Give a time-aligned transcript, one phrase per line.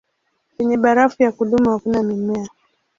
[0.57, 2.47] Penye barafu ya kudumu hakuna mimea.